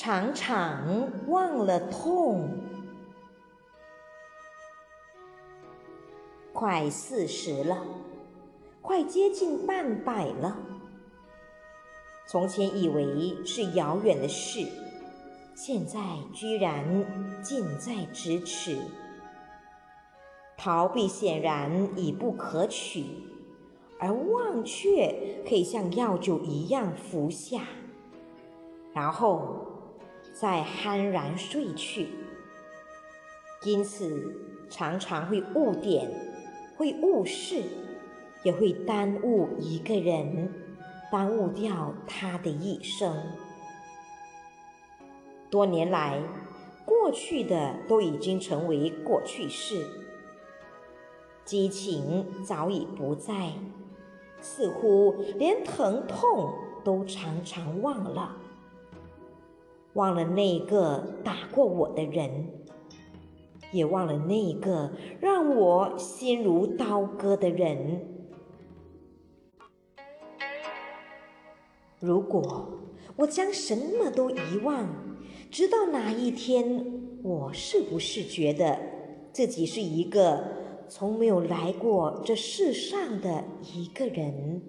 [0.00, 2.48] 常常忘了痛。
[6.52, 7.82] 快四十了，
[8.80, 10.56] 快接近半百了。
[12.28, 14.68] 从前以为是遥远的事，
[15.56, 15.98] 现在
[16.32, 16.84] 居然
[17.42, 18.78] 近在咫尺。
[20.56, 23.04] 逃避显然已不可取，
[23.98, 27.62] 而忘却可以像药酒一样服下，
[28.92, 29.74] 然后。
[30.40, 32.10] 再酣然睡去，
[33.64, 36.08] 因此常常会误点，
[36.76, 37.64] 会误事，
[38.44, 40.54] 也会耽误一个人，
[41.10, 43.20] 耽误掉他的一生。
[45.50, 46.22] 多年来，
[46.84, 49.84] 过去的都已经成为过去式，
[51.44, 53.54] 激情早已不在，
[54.40, 58.36] 似乎连疼痛都常常忘了。
[59.98, 62.30] 忘了那个打过我的人，
[63.72, 68.00] 也忘了那个让我心如刀割的人。
[71.98, 72.78] 如果
[73.16, 74.86] 我将什么都遗忘，
[75.50, 78.78] 直到哪一天，我是不是觉得
[79.32, 80.44] 自己是一个
[80.88, 83.42] 从没有来过这世上的
[83.74, 84.62] 一个人？